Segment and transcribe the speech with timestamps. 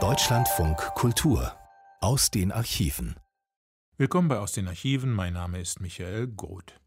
[0.00, 1.54] Deutschlandfunk Kultur
[2.00, 3.16] aus den Archiven.
[3.98, 5.12] Willkommen bei Aus den Archiven.
[5.12, 6.80] Mein Name ist Michael Groth.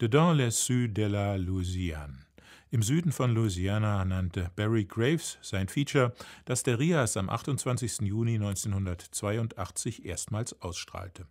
[0.00, 2.26] Dedans les Sud de la Louisiane.
[2.72, 6.14] Im Süden von Louisiana nannte Barry Graves sein Feature,
[6.46, 8.00] das der RIAS am 28.
[8.00, 11.26] Juni 1982 erstmals ausstrahlte.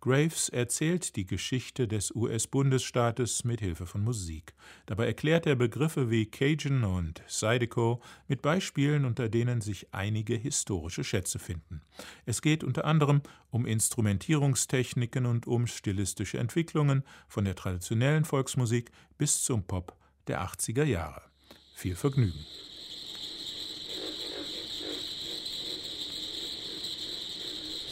[0.00, 4.54] Graves erzählt die Geschichte des US-Bundesstaates mit Hilfe von Musik.
[4.86, 11.02] Dabei erklärt er Begriffe wie Cajun und Zydeco mit Beispielen, unter denen sich einige historische
[11.02, 11.80] Schätze finden.
[12.24, 19.42] Es geht unter anderem um Instrumentierungstechniken und um stilistische Entwicklungen von der traditionellen Volksmusik bis
[19.42, 21.22] zum Pop der 80er Jahre.
[21.74, 22.46] Viel Vergnügen.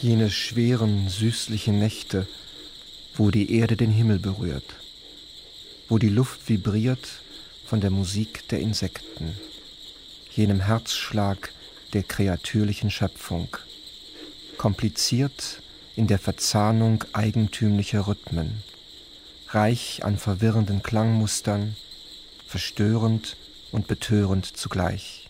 [0.01, 2.27] Jene schweren, süßlichen Nächte,
[3.15, 4.75] wo die Erde den Himmel berührt,
[5.89, 7.23] wo die Luft vibriert
[7.67, 9.37] von der Musik der Insekten,
[10.35, 11.53] jenem Herzschlag
[11.93, 13.49] der kreatürlichen Schöpfung,
[14.59, 15.63] kompliziert
[15.95, 18.63] in der Verzahnung eigentümlicher Rhythmen,
[19.49, 21.77] reich an verwirrenden Klangmustern,
[22.53, 23.39] verstörend
[23.71, 25.27] und betörend zugleich.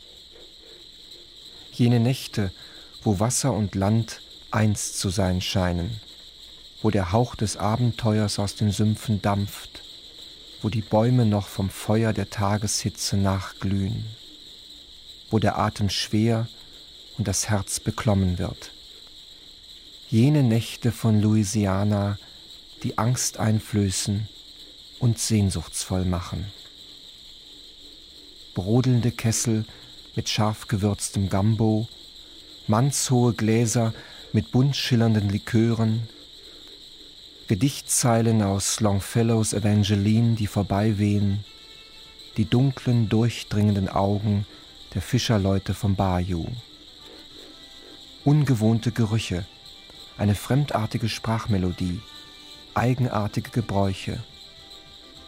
[1.71, 2.51] Jene Nächte,
[3.05, 4.21] wo Wasser und Land
[4.51, 6.01] eins zu sein scheinen,
[6.83, 9.85] wo der Hauch des Abenteuers aus den Sümpfen dampft,
[10.63, 14.05] wo die Bäume noch vom Feuer der Tageshitze nachglühen,
[15.31, 16.49] wo der Atem schwer
[17.19, 18.73] und das Herz beklommen wird.
[20.09, 22.19] Jene Nächte von Louisiana,
[22.83, 24.29] die Angst einflößen
[24.99, 26.53] und sehnsuchtsvoll machen
[28.55, 29.65] brodelnde Kessel
[30.15, 31.89] mit scharf gewürztem Gambo,
[32.67, 33.93] mannshohe Gläser
[34.33, 36.09] mit bunt schillernden Likören,
[37.49, 41.45] Gedichtzeilen aus Longfellows Evangeline, die vorbeiwehen,
[42.37, 44.47] die dunklen, durchdringenden Augen
[44.95, 46.47] der Fischerleute vom Bayou.
[48.25, 49.45] Ungewohnte Gerüche,
[50.17, 52.01] eine fremdartige Sprachmelodie,
[52.75, 54.23] eigenartige Gebräuche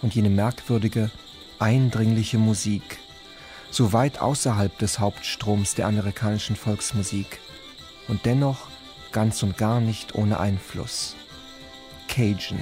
[0.00, 1.10] und jene merkwürdige,
[1.58, 2.98] eindringliche Musik,
[3.74, 7.40] so weit außerhalb des Hauptstroms der amerikanischen Volksmusik
[8.06, 8.68] und dennoch
[9.10, 11.16] ganz und gar nicht ohne Einfluss.
[12.06, 12.60] Cajun.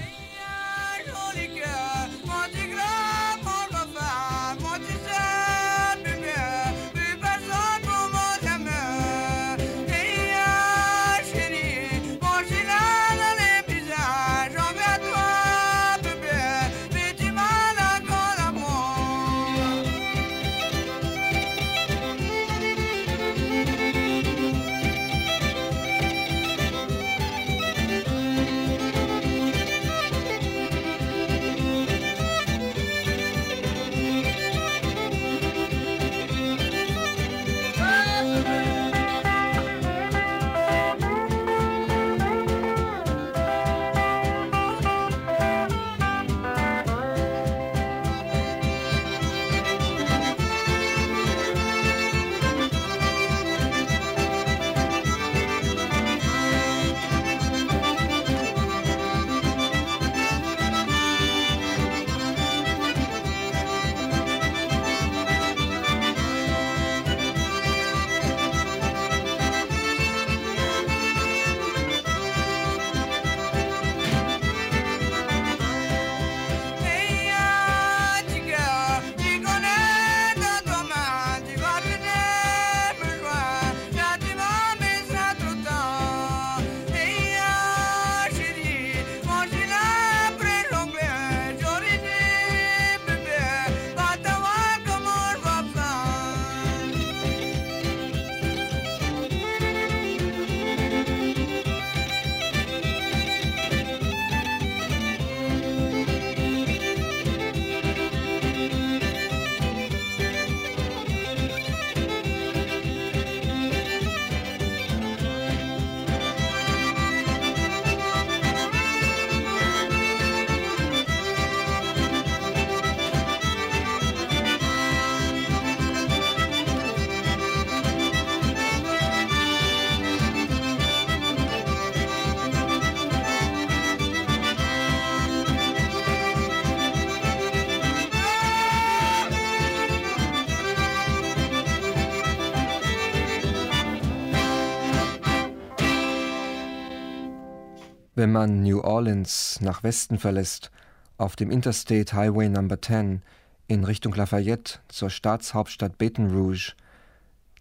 [148.23, 150.71] Wenn man New Orleans nach Westen verlässt,
[151.19, 152.69] auf dem Interstate Highway No.
[152.69, 153.21] 10
[153.67, 156.75] in Richtung Lafayette zur Staatshauptstadt Baton Rouge,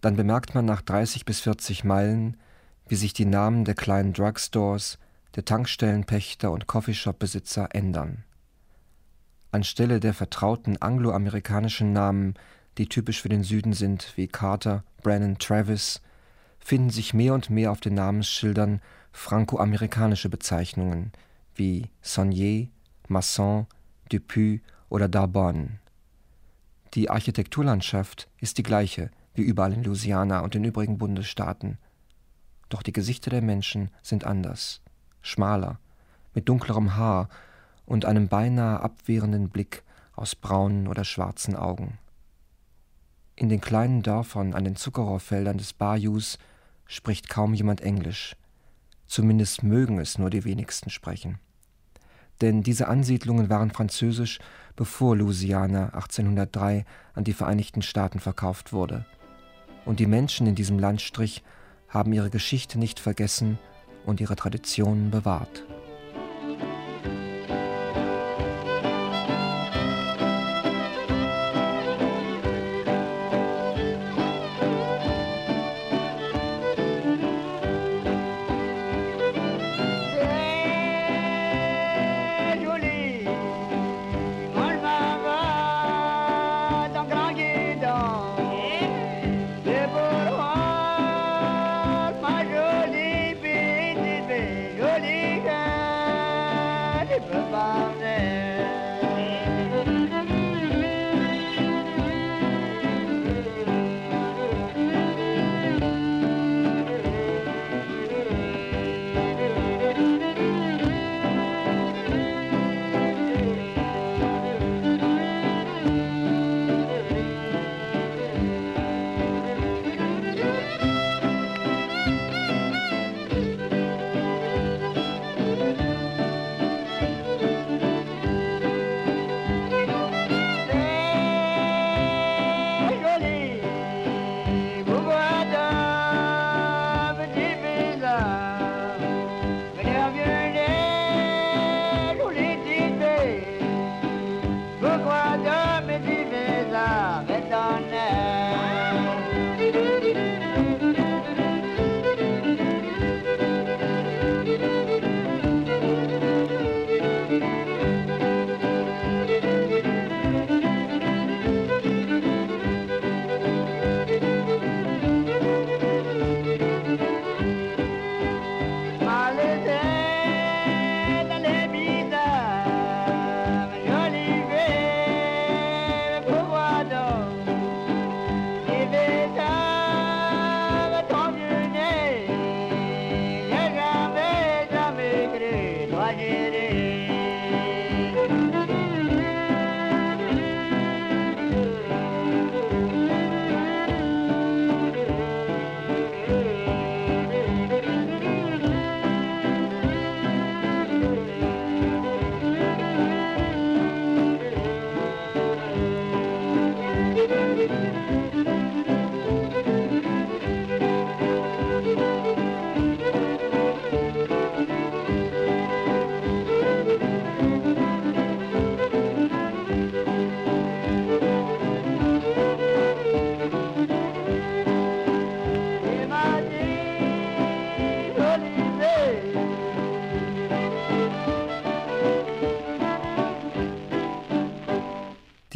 [0.01, 2.37] dann bemerkt man nach 30 bis 40 Meilen,
[2.87, 4.99] wie sich die Namen der kleinen Drugstores,
[5.35, 8.23] der Tankstellenpächter und Coffeeshop-Besitzer ändern.
[9.51, 12.35] Anstelle der vertrauten angloamerikanischen Namen,
[12.77, 16.01] die typisch für den Süden sind, wie Carter, Brennan, Travis,
[16.59, 18.79] finden sich mehr und mehr auf den Namensschildern
[19.11, 21.11] franco-amerikanische Bezeichnungen
[21.55, 22.67] wie Saunier,
[23.07, 23.67] Masson,
[24.09, 25.79] Dupuis oder Darbonne.
[26.93, 31.77] Die Architekturlandschaft ist die gleiche wie überall in Louisiana und den übrigen Bundesstaaten.
[32.69, 34.81] Doch die Gesichter der Menschen sind anders,
[35.21, 35.79] schmaler,
[36.33, 37.29] mit dunklerem Haar
[37.85, 39.83] und einem beinahe abwehrenden Blick
[40.15, 41.97] aus braunen oder schwarzen Augen.
[43.35, 46.37] In den kleinen Dörfern an den Zuckerrohrfeldern des Bayous
[46.85, 48.35] spricht kaum jemand Englisch.
[49.11, 51.37] Zumindest mögen es nur die wenigsten sprechen.
[52.39, 54.39] Denn diese Ansiedlungen waren französisch,
[54.77, 59.05] bevor Louisiana 1803 an die Vereinigten Staaten verkauft wurde.
[59.83, 61.43] Und die Menschen in diesem Landstrich
[61.89, 63.59] haben ihre Geschichte nicht vergessen
[64.05, 65.65] und ihre Traditionen bewahrt.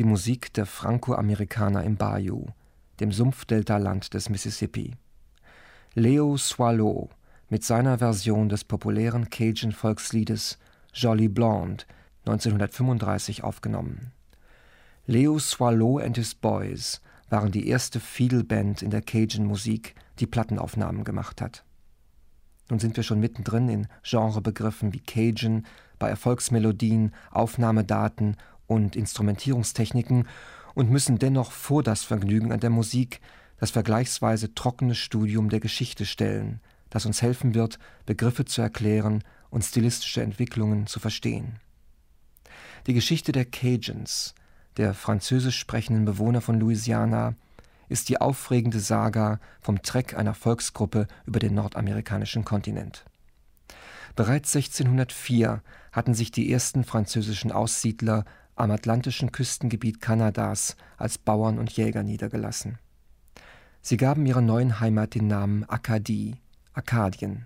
[0.03, 2.47] Musik der Franco-Amerikaner im Bayou,
[2.99, 4.95] dem Sumpfdeltaland des Mississippi.
[5.93, 7.09] Leo Soileau
[7.49, 10.57] mit seiner Version des populären Cajun-Volksliedes
[10.93, 11.85] Jolly Blonde
[12.25, 14.11] 1935 aufgenommen.
[15.05, 21.41] Leo Soileau and His Boys waren die erste Fiedelband in der Cajun-Musik, die Plattenaufnahmen gemacht
[21.41, 21.63] hat.
[22.69, 25.65] Nun sind wir schon mittendrin in Genrebegriffen wie Cajun,
[25.99, 28.37] bei Erfolgsmelodien, Aufnahmedaten
[28.67, 30.27] und Instrumentierungstechniken
[30.74, 33.22] und müssen dennoch vor das Vergnügen an der Musik
[33.57, 39.63] das vergleichsweise trockene Studium der Geschichte stellen, das uns helfen wird, Begriffe zu erklären und
[39.63, 41.60] stilistische Entwicklungen zu verstehen.
[42.88, 44.36] Die Geschichte der Cajuns,
[44.77, 47.36] der französisch sprechenden Bewohner von Louisiana,
[47.88, 53.05] ist die aufregende Saga vom Treck einer Volksgruppe über den nordamerikanischen Kontinent.
[54.15, 61.71] Bereits 1604 hatten sich die ersten französischen Aussiedler am atlantischen Küstengebiet Kanadas als Bauern und
[61.71, 62.77] Jäger niedergelassen.
[63.81, 66.38] Sie gaben ihrer neuen Heimat den Namen Akadie,
[66.74, 67.45] Arkadien.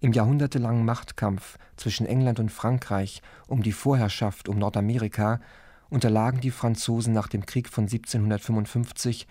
[0.00, 5.40] Im jahrhundertelangen Machtkampf zwischen England und Frankreich um die Vorherrschaft um Nordamerika
[5.88, 9.26] unterlagen die Franzosen nach dem Krieg von 1755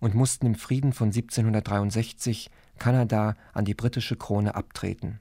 [0.00, 5.20] und mussten im Frieden von 1763 Kanada an die britische Krone abtreten.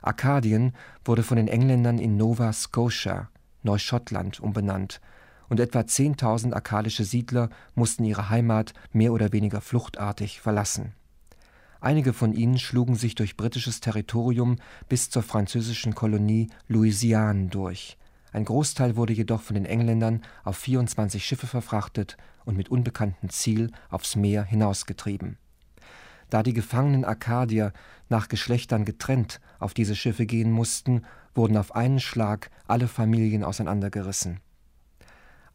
[0.00, 3.28] Arkadien wurde von den Engländern in Nova Scotia,
[3.64, 5.00] Neuschottland, umbenannt
[5.48, 10.94] und etwa 10.000 arkadische Siedler mussten ihre Heimat mehr oder weniger fluchtartig verlassen.
[11.80, 14.56] Einige von ihnen schlugen sich durch britisches Territorium
[14.88, 17.98] bis zur französischen Kolonie Louisiane durch.
[18.32, 23.70] Ein Großteil wurde jedoch von den Engländern auf 24 Schiffe verfrachtet und mit unbekanntem Ziel
[23.90, 25.36] aufs Meer hinausgetrieben.
[26.30, 27.72] Da die gefangenen Arkadier
[28.08, 31.02] nach Geschlechtern getrennt auf diese Schiffe gehen mussten,
[31.34, 34.40] wurden auf einen Schlag alle Familien auseinandergerissen.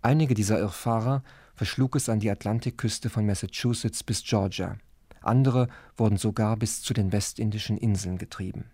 [0.02, 1.24] Einige dieser Irrfahrer
[1.56, 4.78] verschlug es an die Atlantikküste von Massachusetts bis Georgia,
[5.22, 5.68] andere
[5.98, 8.66] wurden sogar bis zu den westindischen Inseln getrieben.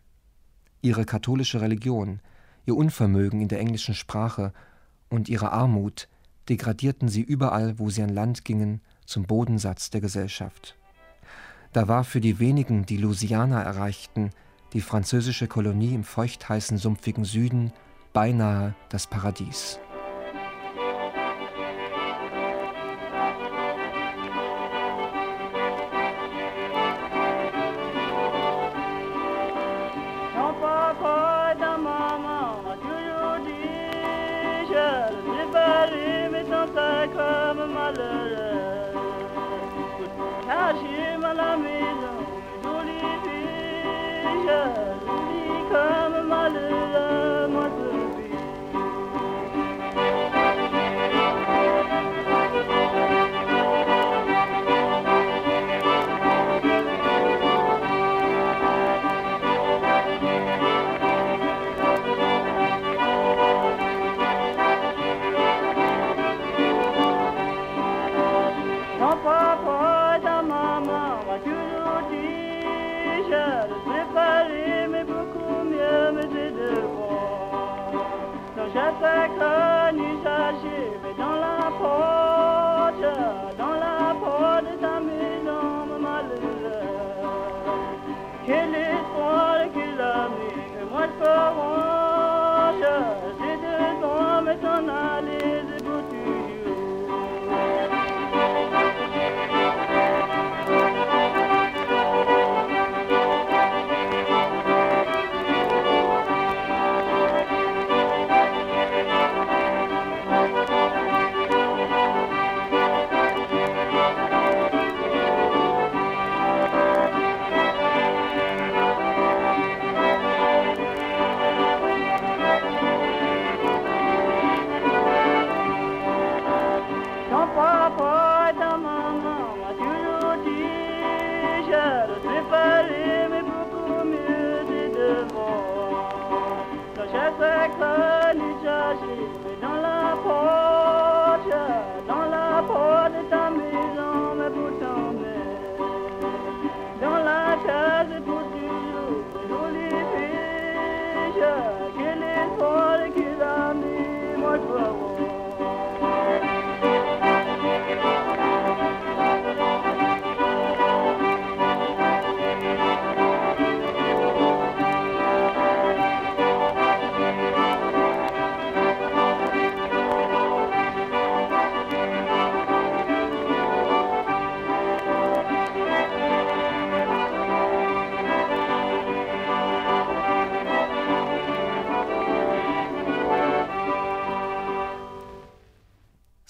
[0.81, 2.19] Ihre katholische Religion,
[2.65, 4.53] ihr Unvermögen in der englischen Sprache
[5.09, 6.07] und ihre Armut
[6.49, 10.75] degradierten sie überall, wo sie an Land gingen, zum Bodensatz der Gesellschaft.
[11.73, 14.29] Da war für die wenigen, die Louisiana erreichten,
[14.75, 17.71] die französische Kolonie im feuchtheißen, sumpfigen Süden
[18.11, 19.79] beinahe das Paradies.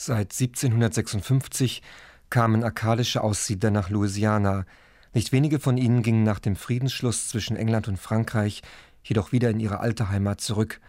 [0.06, 1.82] Seit 1756
[2.30, 4.66] kamen akkadische Aussiedler nach Louisiana.
[5.16, 8.62] Nicht wenige von ihnen gingen nach dem Friedensschluss zwischen England und Frankreich
[9.04, 10.80] jedoch wieder in ihre alte Heimat zurück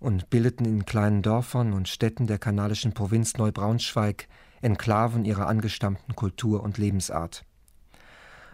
[0.00, 4.28] und bildeten in kleinen Dörfern und Städten der kanadischen Provinz Neubraunschweig
[4.60, 7.46] Enklaven ihrer angestammten Kultur und Lebensart.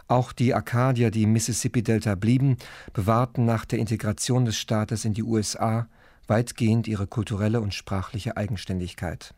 [0.07, 2.59] Auch die Akadier, die im Mississippi-Delta blieben,
[2.93, 5.89] bewahrten nach der Integration des Staates in die USA
[6.29, 9.35] weitgehend ihre kulturelle und sprachliche Eigenständigkeit.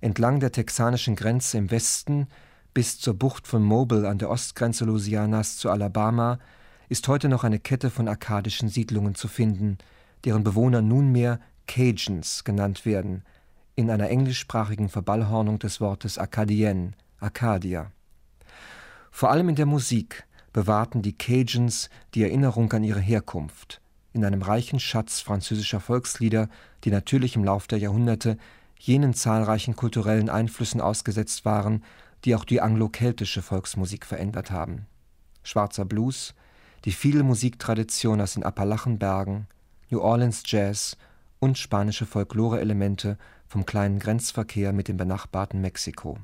[0.00, 2.26] Entlang der texanischen Grenze im Westen
[2.72, 6.38] bis zur Bucht von Mobile an der Ostgrenze Louisianas zu Alabama
[6.88, 9.76] ist heute noch eine Kette von arkadischen Siedlungen zu finden,
[10.24, 13.24] deren Bewohner nunmehr Cajuns genannt werden,
[13.76, 17.92] in einer englischsprachigen Verballhornung des Wortes Acadienne, Acadia.
[19.10, 23.80] Vor allem in der Musik bewahrten die Cajuns die Erinnerung an ihre Herkunft
[24.12, 26.48] in einem reichen Schatz französischer Volkslieder,
[26.84, 28.36] die natürlich im Lauf der Jahrhunderte
[28.80, 31.84] jenen zahlreichen kulturellen Einflüssen ausgesetzt waren,
[32.24, 34.86] die auch die anglo-keltische Volksmusik verändert haben.
[35.42, 36.34] Schwarzer Blues,
[36.86, 39.46] die viele Musiktradition aus den Appalachenbergen,
[39.90, 40.96] New Orleans Jazz
[41.38, 46.18] und spanische Folklore-Elemente vom kleinen Grenzverkehr mit dem benachbarten Mexiko.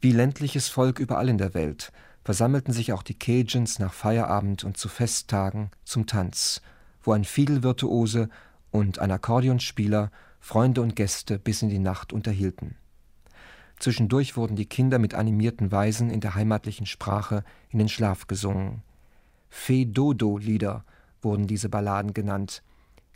[0.00, 1.92] Wie ländliches Volk überall in der Welt
[2.24, 6.62] versammelten sich auch die Cajuns nach Feierabend und zu Festtagen zum Tanz,
[7.02, 8.30] wo ein Fiedelvirtuose
[8.70, 10.10] und ein Akkordeonspieler
[10.46, 12.76] Freunde und Gäste bis in die Nacht unterhielten.
[13.80, 18.82] Zwischendurch wurden die Kinder mit animierten Weisen in der heimatlichen Sprache in den Schlaf gesungen.
[19.48, 20.84] Fe-Dodo-Lieder
[21.20, 22.62] wurden diese Balladen genannt.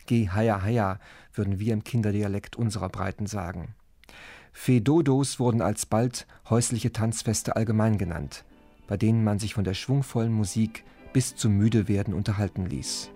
[0.07, 0.99] Geh heia heia,
[1.33, 3.77] würden wir im Kinderdialekt unserer Breiten sagen.
[4.53, 8.45] Fe-Dodos wurden alsbald häusliche Tanzfeste allgemein genannt,
[8.89, 10.83] bei denen man sich von der schwungvollen Musik
[11.13, 13.13] bis zum Müdewerden unterhalten ließ.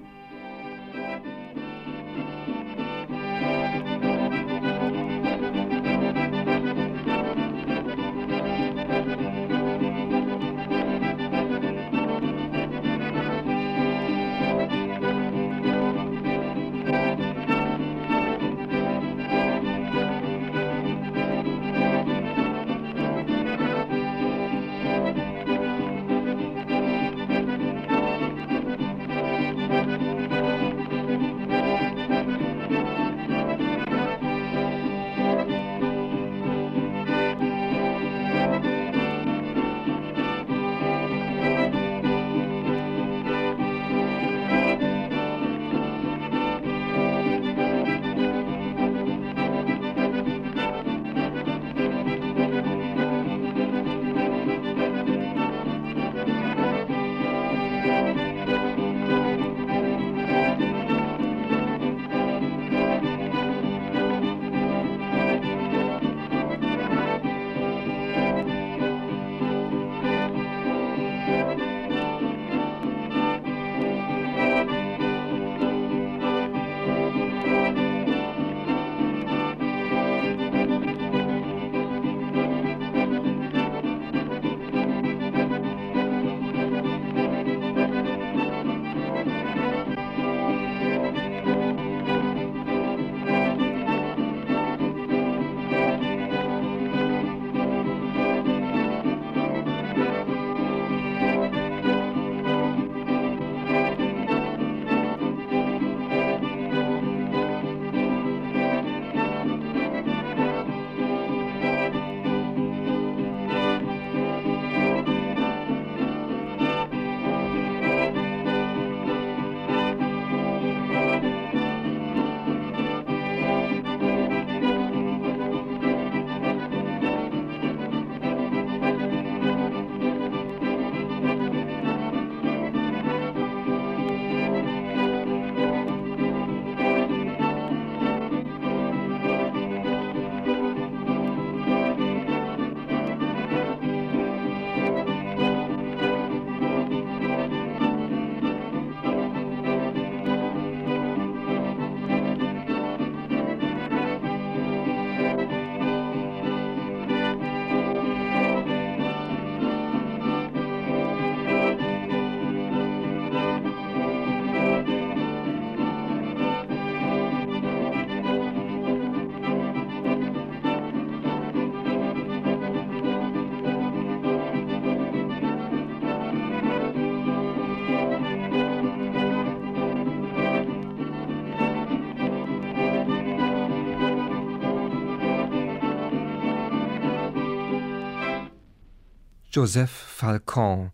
[189.55, 190.91] Joseph Falcon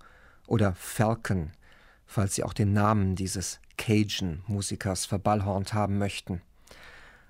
[0.47, 1.53] oder Falcon,
[2.05, 6.43] falls Sie auch den Namen dieses Cajun-Musikers verballhornt haben möchten.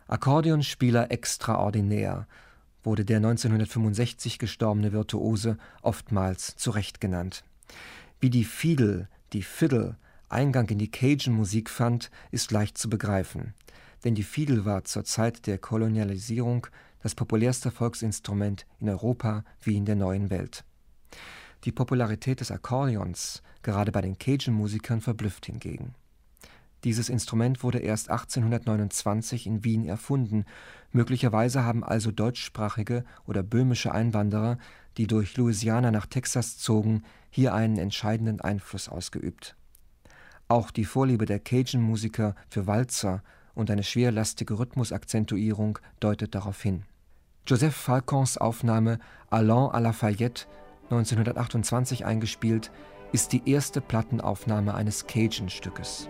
[0.08, 2.26] Akkordeonspieler extraordinär
[2.82, 7.44] wurde der 1965 gestorbene Virtuose oftmals zurecht genannt.
[8.18, 13.54] Wie die Fiedel, die Fiddle Eingang in die Cajun-Musik fand, ist leicht zu begreifen,
[14.02, 16.66] denn die Fiedel war zur Zeit der Kolonialisierung
[17.04, 20.64] das populärste Volksinstrument in Europa wie in der neuen Welt.
[21.64, 25.94] Die Popularität des Akkordeons, gerade bei den Cajun-Musikern, verblüfft hingegen.
[26.84, 30.46] Dieses Instrument wurde erst 1829 in Wien erfunden,
[30.92, 34.56] möglicherweise haben also deutschsprachige oder böhmische Einwanderer
[34.96, 39.56] die durch Louisiana nach Texas zogen, hier einen entscheidenden Einfluss ausgeübt.
[40.48, 43.22] Auch die Vorliebe der Cajun-Musiker für Walzer
[43.54, 46.82] und eine schwerlastige Rhythmusakzentuierung deutet darauf hin.
[47.46, 48.98] Joseph Falcons Aufnahme
[49.30, 50.46] Allons à la Fayette,
[50.90, 52.70] 1928 eingespielt,
[53.12, 56.08] ist die erste Plattenaufnahme eines Cajun-Stückes.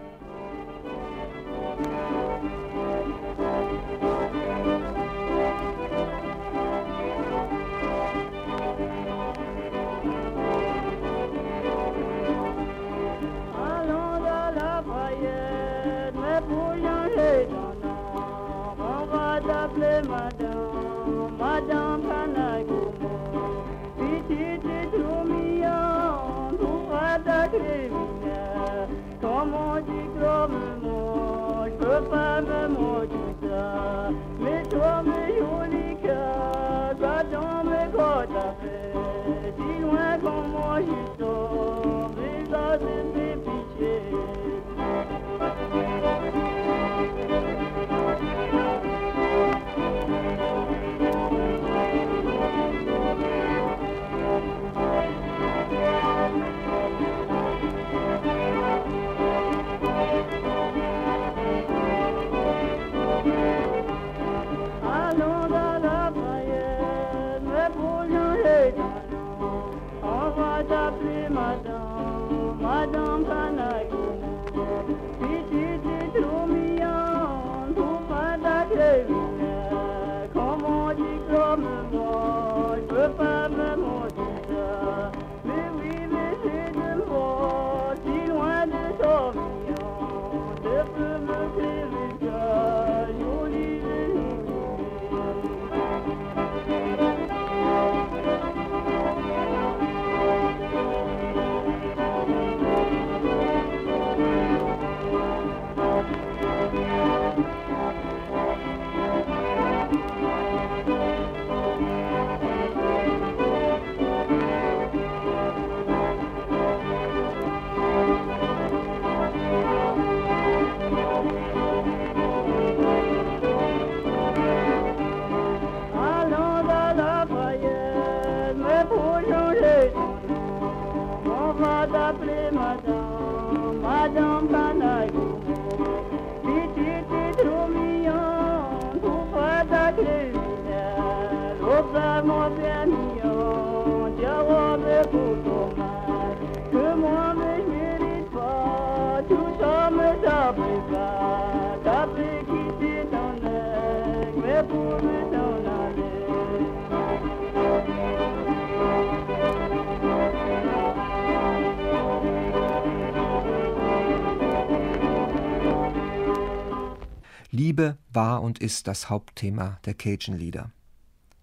[167.70, 170.72] Liebe war und ist das Hauptthema der Cajun-Lieder.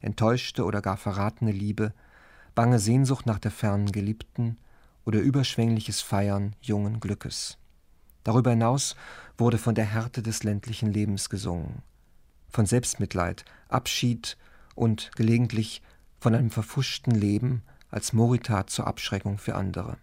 [0.01, 1.93] Enttäuschte oder gar verratene Liebe,
[2.53, 4.57] bange Sehnsucht nach der fernen Geliebten
[5.05, 7.57] oder überschwängliches Feiern jungen Glückes.
[8.25, 8.97] Darüber hinaus
[9.37, 11.81] wurde von der Härte des ländlichen Lebens gesungen,
[12.49, 14.37] von Selbstmitleid, Abschied
[14.75, 15.81] und gelegentlich
[16.19, 19.95] von einem verfuschten Leben als Moritat zur Abschreckung für andere.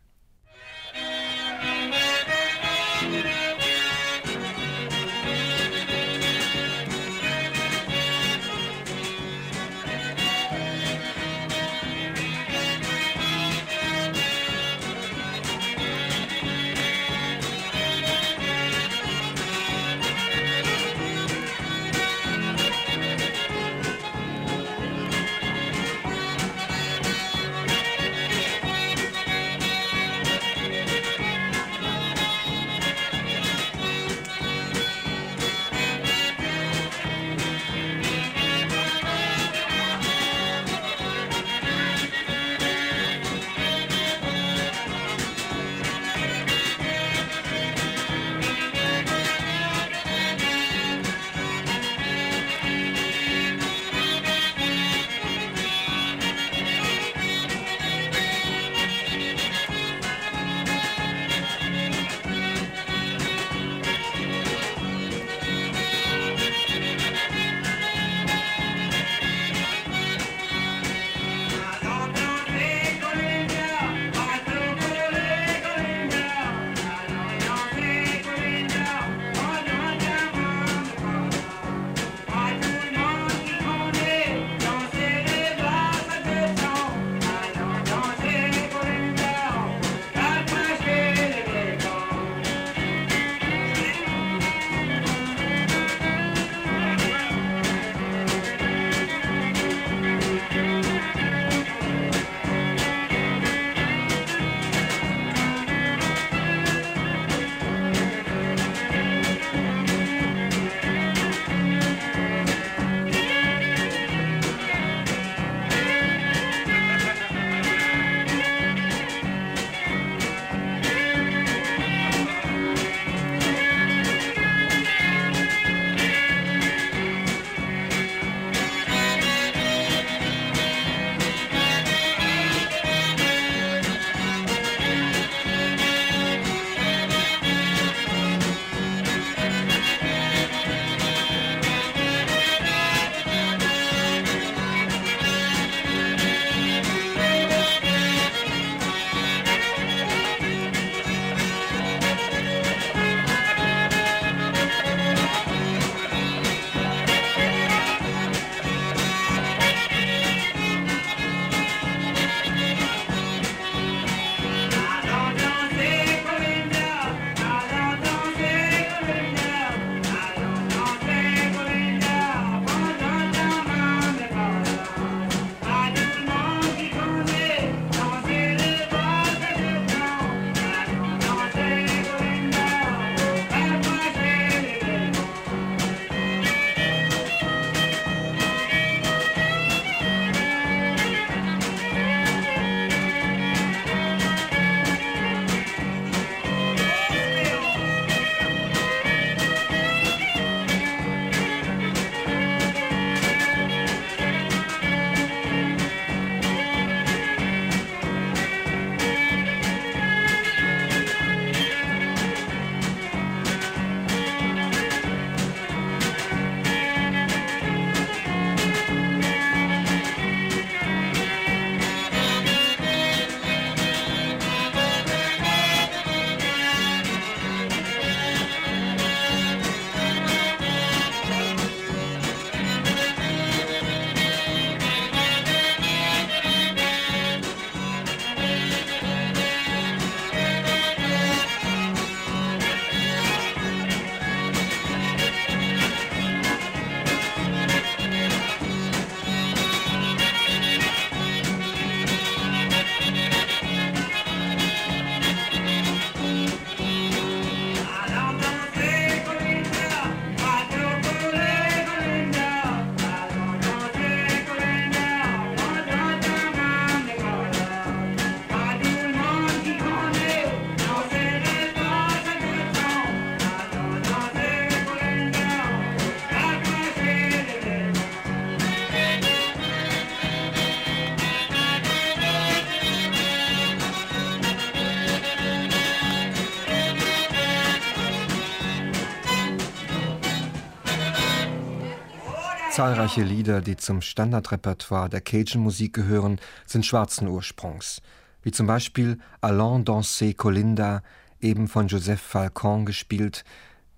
[292.75, 298.03] Zahlreiche Lieder, die zum Standardrepertoire der Cajun-Musik gehören, sind schwarzen Ursprungs,
[298.43, 301.05] wie zum Beispiel Allons danser Colinda,
[301.41, 303.45] eben von Joseph Falcon gespielt,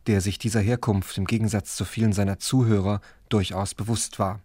[0.06, 4.40] der sich dieser Herkunft im Gegensatz zu vielen seiner Zuhörer durchaus bewusst war.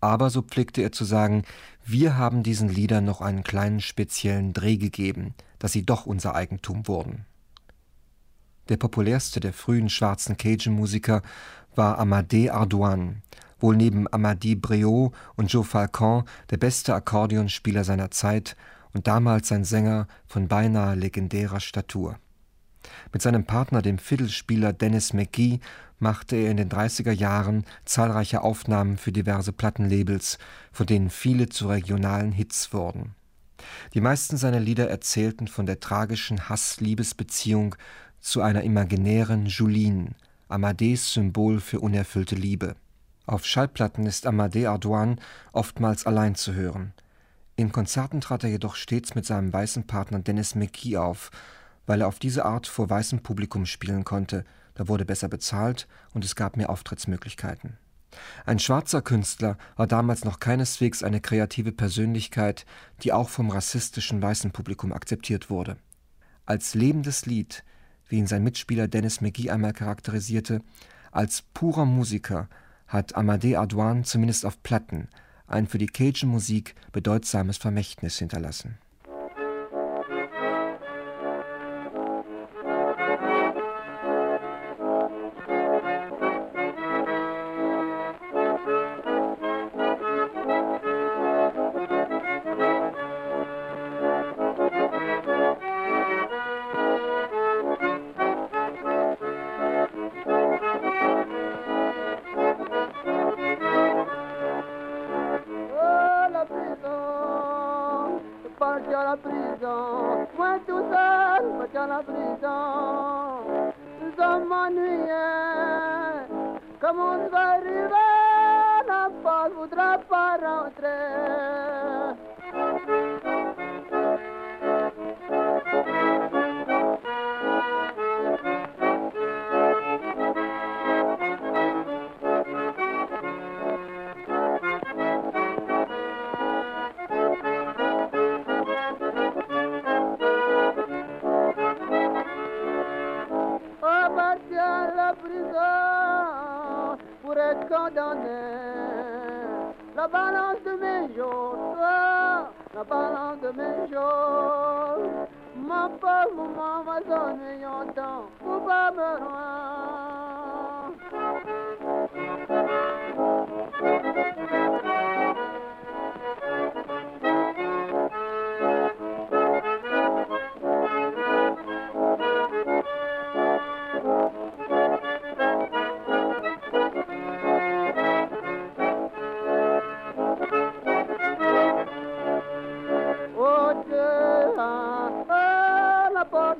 [0.00, 1.42] Aber, so pflegte er zu sagen,
[1.84, 6.86] wir haben diesen Liedern noch einen kleinen speziellen Dreh gegeben, dass sie doch unser Eigentum
[6.86, 7.26] wurden.
[8.68, 11.22] Der populärste der frühen schwarzen Cajun-Musiker
[11.74, 13.22] war Amadé Ardoin,
[13.62, 18.56] wohl neben Amadi Breau und Joe Falcon der beste Akkordeonspieler seiner Zeit
[18.92, 22.18] und damals ein Sänger von beinahe legendärer Statur.
[23.12, 25.60] Mit seinem Partner, dem Fiddlespieler Dennis McGee,
[25.98, 30.38] machte er in den 30er Jahren zahlreiche Aufnahmen für diverse Plattenlabels,
[30.72, 33.14] von denen viele zu regionalen Hits wurden.
[33.94, 37.76] Die meisten seiner Lieder erzählten von der tragischen Hass-Liebesbeziehung
[38.18, 40.16] zu einer imaginären Julien,
[40.48, 42.74] Amadés Symbol für unerfüllte Liebe.
[43.26, 45.20] Auf Schallplatten ist Amadé Ardoin
[45.52, 46.92] oftmals allein zu hören.
[47.54, 51.30] In Konzerten trat er jedoch stets mit seinem weißen Partner Dennis McKee auf,
[51.86, 56.24] weil er auf diese Art vor weißem Publikum spielen konnte, da wurde besser bezahlt und
[56.24, 57.76] es gab mehr Auftrittsmöglichkeiten.
[58.44, 62.66] Ein schwarzer Künstler war damals noch keineswegs eine kreative Persönlichkeit,
[63.02, 65.76] die auch vom rassistischen weißen Publikum akzeptiert wurde.
[66.44, 67.64] Als lebendes Lied,
[68.08, 70.60] wie ihn sein Mitspieler Dennis McGee einmal charakterisierte,
[71.10, 72.48] als purer Musiker
[72.92, 75.08] hat Amadé Ardoin zumindest auf Platten
[75.46, 78.78] ein für die Cajun-Musik bedeutsames Vermächtnis hinterlassen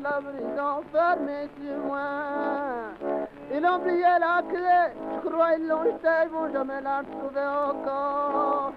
[0.03, 2.01] la prison fermée sur moi.
[3.53, 7.47] Ils ont oublié la clé, je crois ils l'ont jetée, ils vont jamais la retrouver
[7.71, 8.73] encore.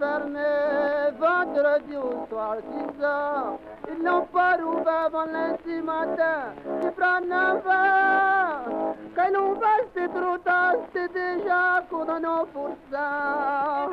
[0.00, 1.94] fermé vendredi
[2.28, 2.56] soir
[3.02, 3.58] heures.
[3.90, 6.54] Ils n'ont pas rouvert avant lundi matin.
[6.80, 8.94] Tu prends 9 heures.
[9.14, 13.88] Quand on va, c'est trop tard, c'est déjà qu'on en a pour ça.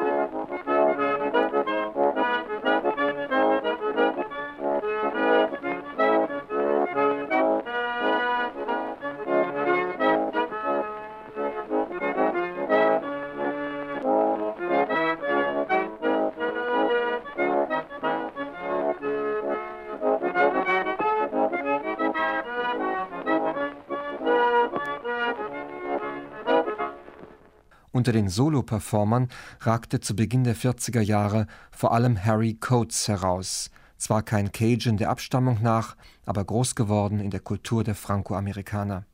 [27.97, 29.27] Unter den Solo-Performern
[29.59, 35.09] ragte zu Beginn der 40er Jahre vor allem Harry Coates heraus, zwar kein Cajun der
[35.09, 39.05] Abstammung nach, aber groß geworden in der Kultur der Franco-Amerikaner.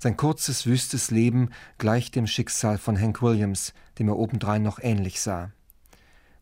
[0.00, 5.20] Sein kurzes, wüstes Leben gleicht dem Schicksal von Hank Williams, dem er obendrein noch ähnlich
[5.20, 5.52] sah.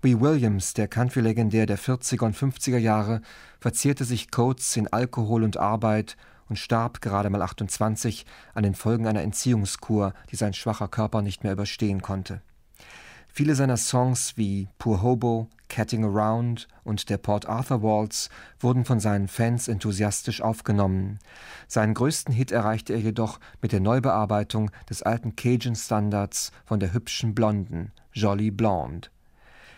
[0.01, 3.21] Wie Williams, der Country-Legendär der 40er und 50er Jahre,
[3.61, 6.17] verzehrte sich Coates in Alkohol und Arbeit
[6.51, 11.43] und starb gerade mal 28 an den Folgen einer Entziehungskur, die sein schwacher Körper nicht
[11.43, 12.43] mehr überstehen konnte.
[13.33, 18.99] Viele seiner Songs wie Poor Hobo, Catting Around und der Port Arthur Waltz wurden von
[18.99, 21.21] seinen Fans enthusiastisch aufgenommen.
[21.69, 27.35] Seinen größten Hit erreichte er jedoch mit der Neubearbeitung des alten Cajun-Standards von der hübschen
[27.35, 29.09] Blonden, Jolly Blonde.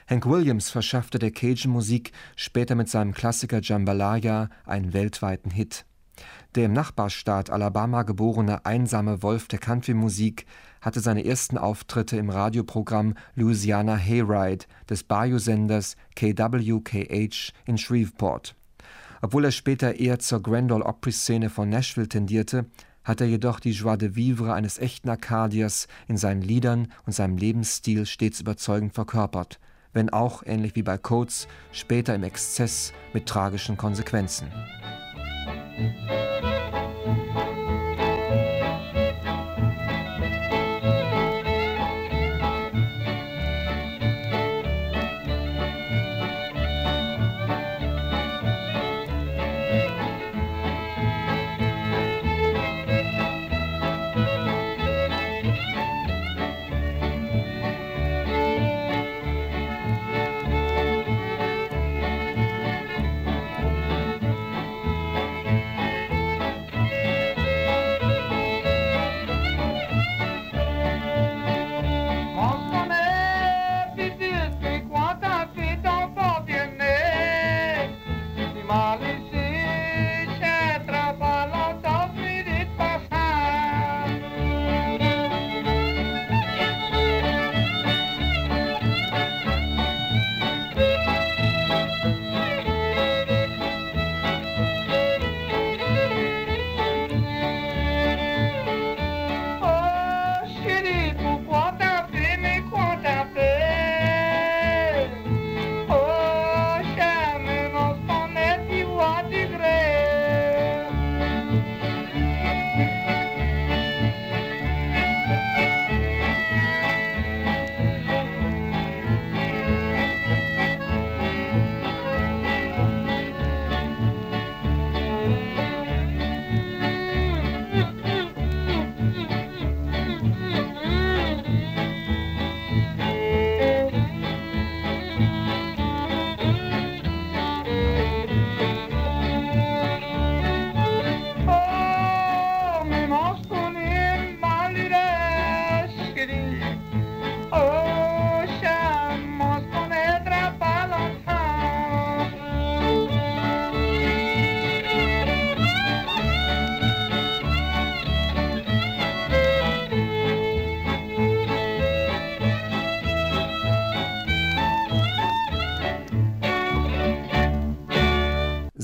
[0.08, 5.84] Hank Williams verschaffte der Cajun-Musik später mit seinem Klassiker Jambalaya einen weltweiten Hit.
[6.54, 10.44] Der im Nachbarstaat Alabama geborene einsame Wolf der Country-Musik
[10.82, 18.54] hatte seine ersten Auftritte im Radioprogramm Louisiana Hayride des Bayou-Senders KWKH in Shreveport.
[19.22, 22.66] Obwohl er später eher zur Grand Ole Opry-Szene von Nashville tendierte,
[23.04, 27.36] hat er jedoch die Joie de vivre eines echten Akadiers in seinen Liedern und seinem
[27.36, 29.58] Lebensstil stets überzeugend verkörpert–
[29.92, 34.48] wenn auch, ähnlich wie bei Coates, später im Exzess mit tragischen Konsequenzen.
[35.78, 36.51] Música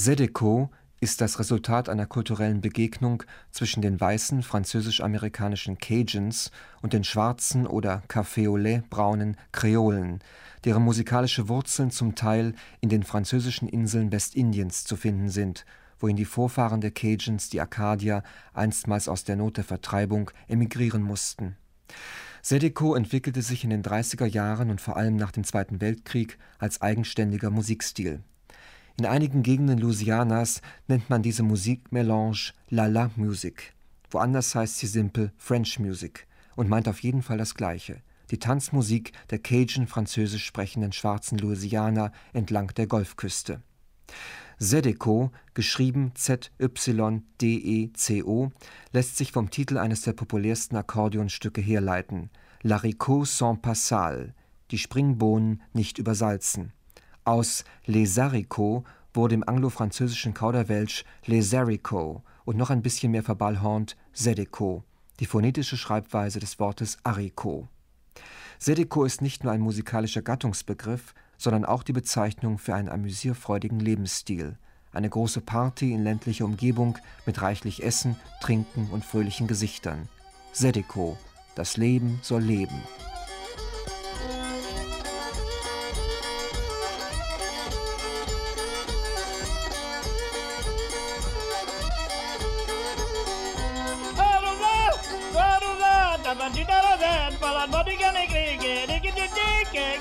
[0.08, 6.50] Zydeco ist das Resultat einer kulturellen Begegnung zwischen den weißen französisch-amerikanischen Cajuns
[6.80, 10.20] und den schwarzen oder Café au lait braunen Kreolen,
[10.64, 15.66] deren musikalische Wurzeln zum Teil in den französischen Inseln Westindiens zu finden sind,
[15.98, 18.22] wohin die Vorfahren der Cajuns, die Akadier,
[18.54, 21.58] einstmals aus der Not der Vertreibung emigrieren mussten.
[22.40, 26.80] Zydeco entwickelte sich in den 30er Jahren und vor allem nach dem Zweiten Weltkrieg als
[26.80, 28.22] eigenständiger Musikstil
[28.98, 33.74] in einigen Gegenden Louisianas nennt man diese Musikmelange La La Music.
[34.10, 36.26] Woanders heißt sie simpel French Music
[36.56, 38.02] und meint auf jeden Fall das Gleiche.
[38.32, 43.62] Die Tanzmusik der Cajun-französisch sprechenden schwarzen Louisianer entlang der Golfküste.
[44.58, 46.60] Zydeco, geschrieben Z-Y-D-E-C-O,
[48.92, 52.30] lässt sich vom Titel eines der populärsten Akkordeonstücke herleiten.
[52.64, 54.34] L'haricot sans passal,
[54.72, 56.72] die Springbohnen nicht übersalzen.
[57.28, 63.98] Aus Les Haricots wurde im anglo-französischen Kauderwelsch Les Haricots und noch ein bisschen mehr verballhornt
[64.14, 64.82] Zydeco,
[65.20, 67.68] die phonetische Schreibweise des Wortes Haricot.
[68.58, 74.56] Zydeco ist nicht nur ein musikalischer Gattungsbegriff, sondern auch die Bezeichnung für einen amüsierfreudigen Lebensstil.
[74.92, 80.08] Eine große Party in ländlicher Umgebung mit reichlich Essen, Trinken und fröhlichen Gesichtern.
[80.54, 81.18] Zydeco,
[81.56, 82.80] das Leben soll leben.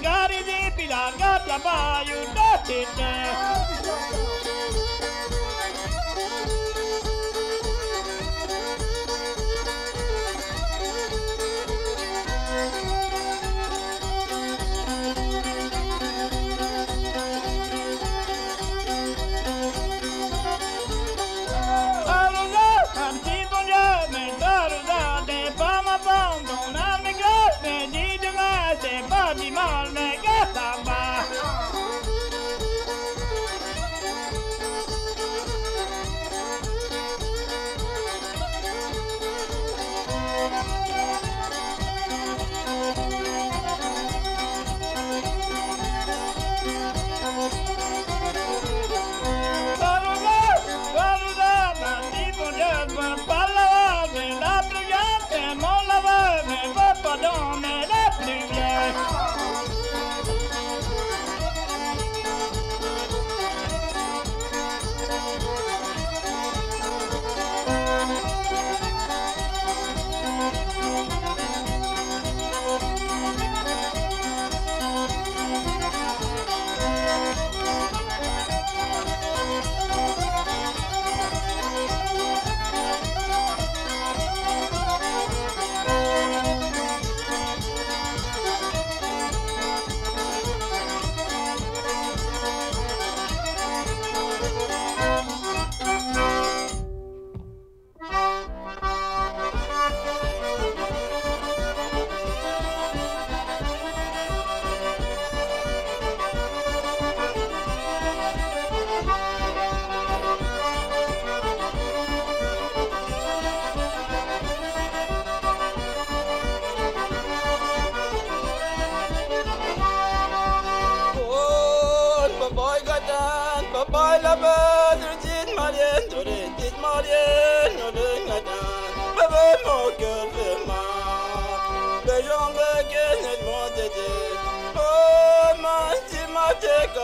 [0.02, 2.28] Gari di pilar, gapla, bayun,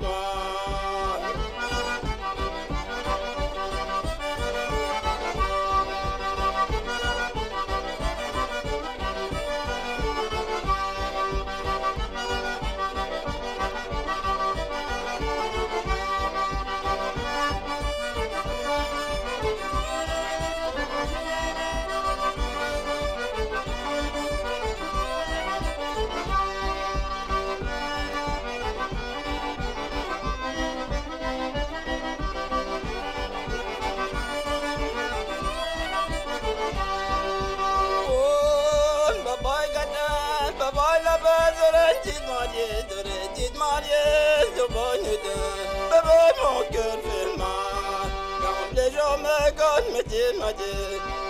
[50.40, 50.74] maje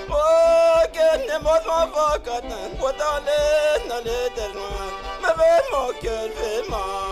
[0.10, 0.24] o
[0.96, 3.40] kene motma fo katan kotale
[3.90, 4.70] nale terma
[5.22, 7.07] me ve mo kel ve ma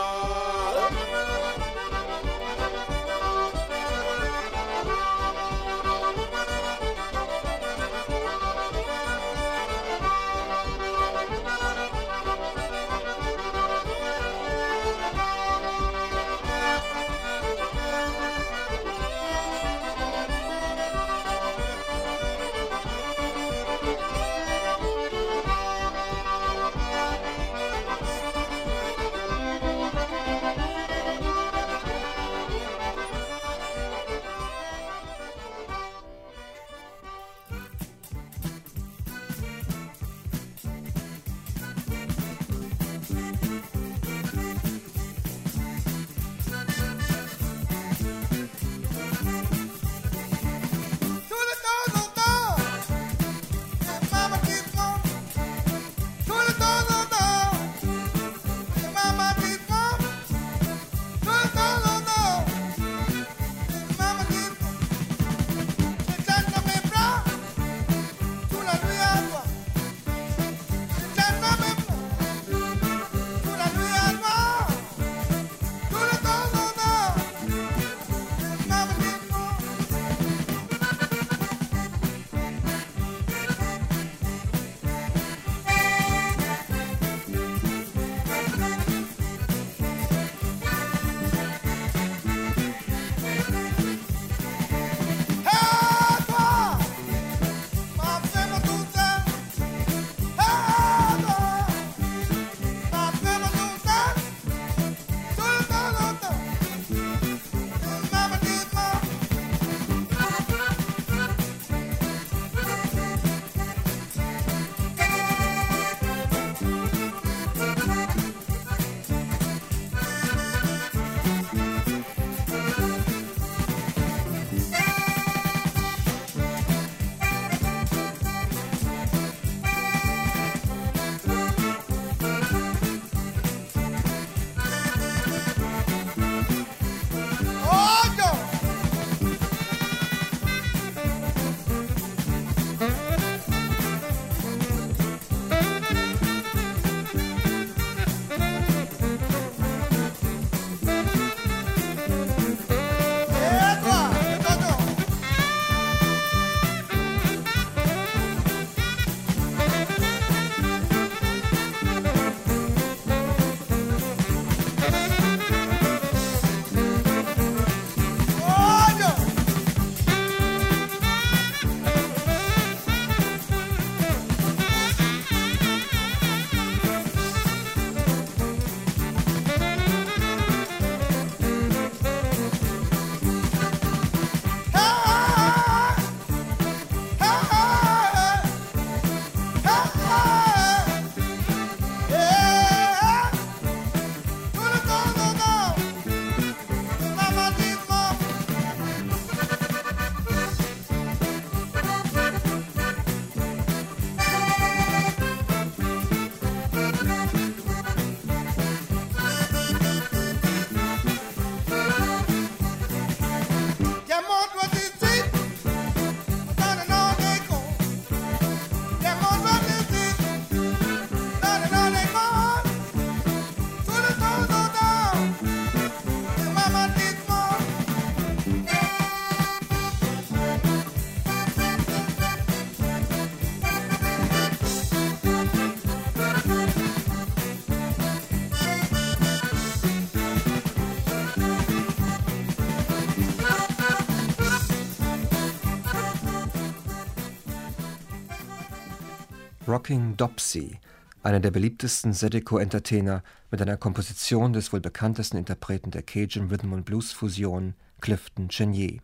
[249.86, 250.79] Rocking Dopsy,
[251.21, 253.21] einer der beliebtesten Zydeco-Entertainer
[253.51, 258.99] mit einer Komposition des wohl bekanntesten Interpreten der Cajun Rhythm und Blues Fusion, Clifton Chenier.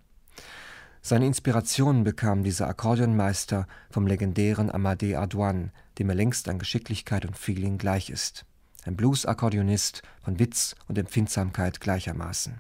[1.03, 7.38] Seine Inspirationen bekam dieser Akkordeonmeister vom legendären Amadé Ardoine, dem er längst an Geschicklichkeit und
[7.38, 8.45] Feeling gleich ist.
[8.84, 12.59] Ein Blues-Akkordeonist von Witz und Empfindsamkeit gleichermaßen.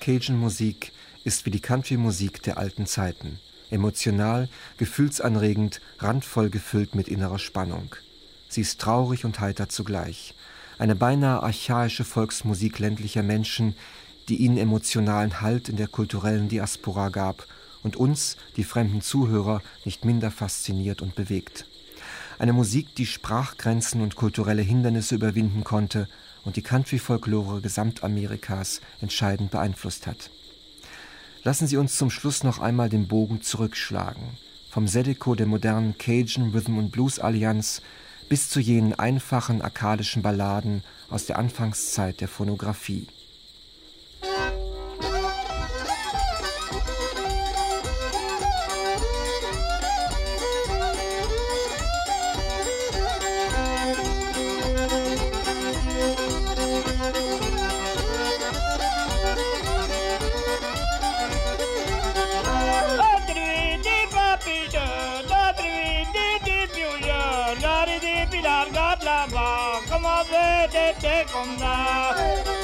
[0.00, 0.90] Cajun-Musik
[1.22, 3.38] ist wie die Country-Musik der alten Zeiten–
[3.70, 4.48] emotional,
[4.78, 7.94] gefühlsanregend, randvoll gefüllt mit innerer Spannung.
[8.48, 10.34] Sie ist traurig und heiter zugleich.
[10.78, 13.74] Eine beinahe archaische Volksmusik ländlicher Menschen,
[14.28, 17.46] die ihnen emotionalen Halt in der kulturellen Diaspora gab
[17.82, 21.66] und uns, die fremden Zuhörer, nicht minder fasziniert und bewegt.
[22.38, 26.08] Eine Musik, die Sprachgrenzen und kulturelle Hindernisse überwinden konnte
[26.44, 30.30] und die Country-Folklore Gesamtamerikas entscheidend beeinflusst hat.
[31.42, 34.36] Lassen Sie uns zum Schluss noch einmal den Bogen zurückschlagen.
[34.68, 37.80] Vom Zydeco der modernen Cajun Rhythm und Blues Allianz
[38.28, 43.06] bis zu jenen einfachen akkadischen Balladen aus der Anfangszeit der Phonographie.
[70.70, 72.59] te te.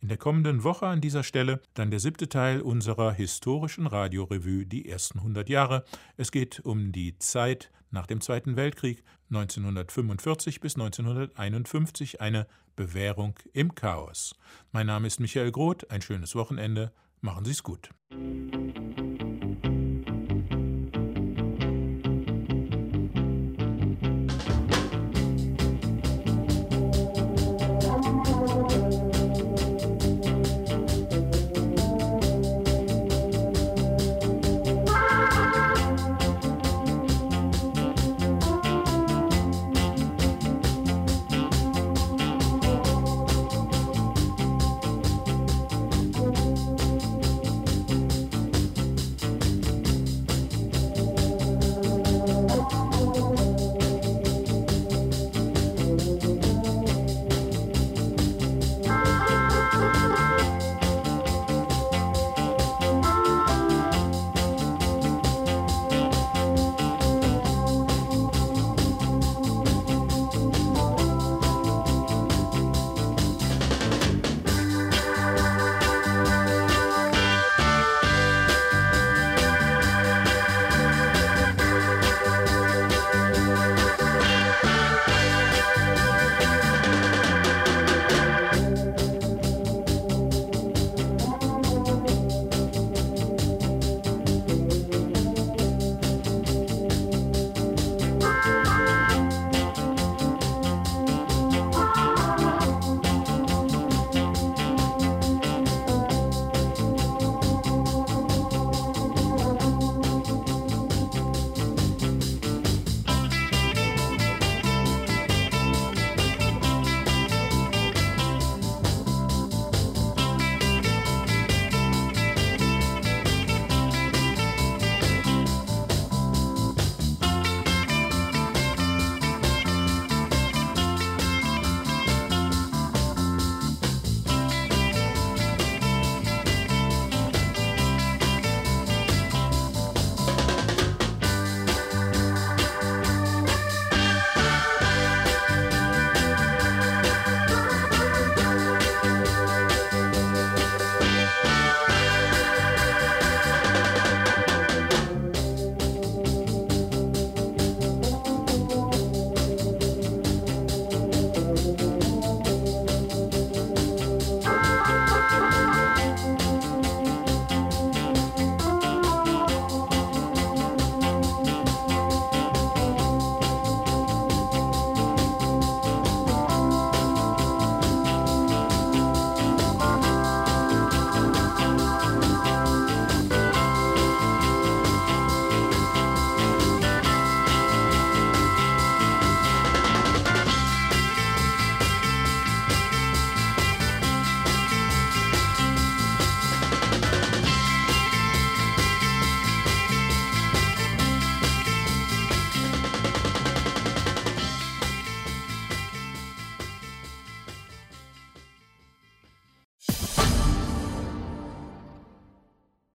[0.00, 4.88] In der kommenden Woche an dieser Stelle dann der siebte Teil unserer historischen Radiorevue Die
[4.88, 5.84] ersten 100 Jahre.
[6.16, 12.46] Es geht um die Zeit nach dem Zweiten Weltkrieg 1945 bis 1951, eine
[12.76, 14.36] Bewährung im Chaos.
[14.70, 16.92] Mein Name ist Michael Groth, ein schönes Wochenende,
[17.26, 17.90] machen Sie es gut.